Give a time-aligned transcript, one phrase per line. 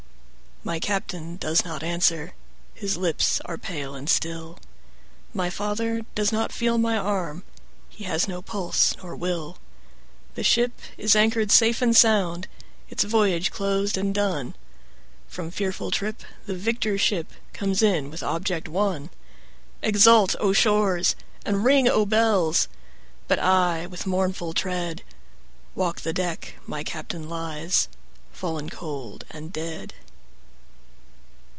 [0.63, 2.35] My Captain does not answer,
[2.75, 4.59] his lips are pale and still,
[5.33, 7.41] My father does not feel my arm,
[7.89, 9.57] he has no pulse nor will;
[10.35, 12.47] The ship is anchor'd safe and sound,
[12.89, 14.55] its voyage closed and done,
[15.27, 19.09] From fearful trip the victor ship comes in with object won;
[19.79, 21.15] 20 Exult, O shores!
[21.43, 22.67] and ring, O bells!
[23.27, 25.01] But I, with mournful tread,
[25.73, 27.87] Walk the deck my Captain lies,
[28.31, 29.95] Fallen cold and dead.